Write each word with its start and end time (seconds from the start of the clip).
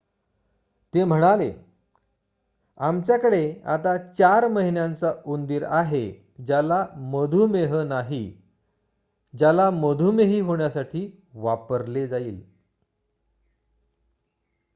ते 0.93 1.03
म्हणाले 1.03 1.51
आमच्याकडे 2.77 3.43
आता 3.65 3.95
4 4.13 4.47
महिन्यांचा 4.47 5.13
उंदीर 5.25 5.63
आहे 5.69 6.03
ज्याला 6.45 6.85
मधुमेह 7.11 7.75
नाही 7.83 8.23
ज्याला 9.33 9.69
मधुमेही 9.71 10.39
होण्यासाठी 10.39 11.09
वापरले 11.33 12.07
जाईल 12.07 12.41